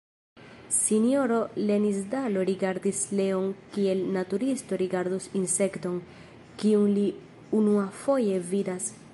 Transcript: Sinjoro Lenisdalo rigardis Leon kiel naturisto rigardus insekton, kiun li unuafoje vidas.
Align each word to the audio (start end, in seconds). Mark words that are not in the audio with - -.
Sinjoro 0.75 1.35
Lenisdalo 1.71 2.43
rigardis 2.49 3.01
Leon 3.19 3.45
kiel 3.75 4.01
naturisto 4.17 4.81
rigardus 4.85 5.29
insekton, 5.43 6.01
kiun 6.63 6.93
li 6.99 7.07
unuafoje 7.61 8.45
vidas. 8.55 8.95